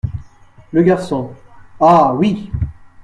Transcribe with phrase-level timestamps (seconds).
[0.71, 1.29] Le Garçon.—
[1.79, 2.15] Ah!
[2.15, 2.49] oui.